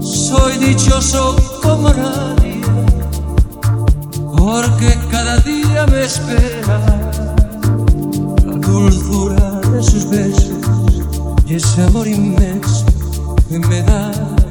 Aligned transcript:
Soy 0.00 0.56
dichoso 0.58 1.36
como 1.62 1.90
nadie, 1.90 2.60
porque 4.36 4.98
cada 5.10 5.36
día 5.38 5.86
me 5.86 6.04
espera 6.04 6.80
la 8.44 8.56
dulzura 8.56 9.60
de 9.70 9.82
sus 9.82 10.08
besos 10.08 10.52
y 11.46 11.54
ese 11.54 11.82
amor 11.82 12.06
inmenso. 12.08 12.71
me 13.58 13.82
da. 13.82 14.41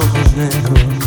ojos 0.00 0.36
negros 0.36 0.99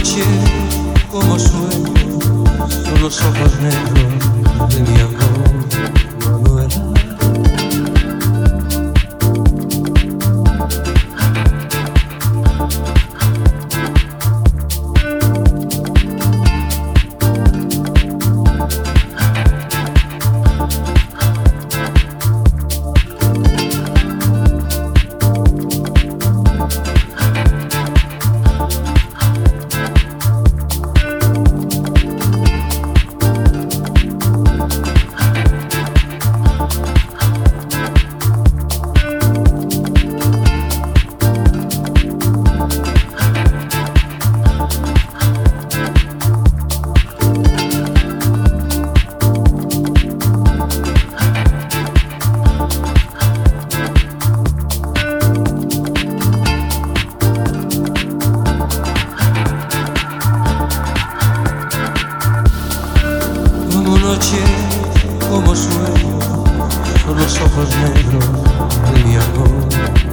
noche 0.00 0.22
como 1.10 1.38
sueño 1.38 1.92
son 2.68 3.02
los 3.02 3.20
ojos 3.20 3.52
negros 3.60 4.74
de 4.74 4.80
mi 4.80 5.00
amor. 5.00 5.49
como 65.30 65.54
sueño, 65.54 66.18
con 67.06 67.16
los 67.16 67.40
ojos 67.40 67.68
negros 67.76 68.24
de 68.92 69.16
amor. 69.16 70.09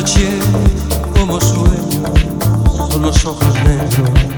noche 0.00 0.28
como 1.14 1.38
sueño 1.38 2.02
con 2.90 3.02
los 3.02 3.26
ojos 3.26 3.54
negros. 3.64 4.29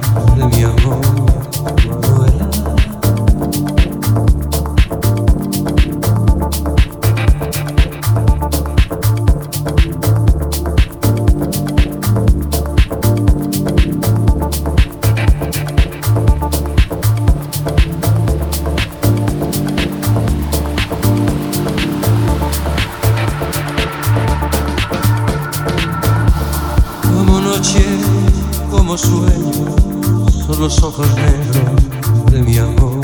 los 30.62 30.80
ojos 30.84 31.08
negros 31.16 32.30
de 32.30 32.40
mi 32.40 32.56
amor 32.56 33.00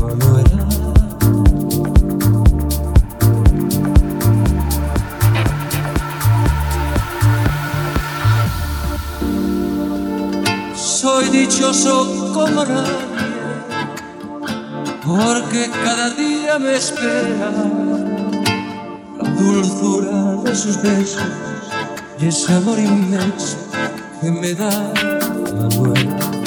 Manuela. 0.00 0.66
Soy 10.74 11.28
dichoso 11.28 12.32
como 12.32 12.64
nadie, 12.64 12.92
porque 15.04 15.70
cada 15.84 16.08
día 16.14 16.58
me 16.58 16.76
espera 16.76 17.52
la 19.20 19.30
dulzura 19.38 20.42
de 20.44 20.54
sus 20.54 20.80
besos 20.80 21.20
y 22.18 22.28
ese 22.28 22.54
amor 22.54 22.78
inmenso 22.78 23.58
que 24.22 24.30
me 24.30 24.54
da 24.54 24.94
Manuela. 25.52 26.39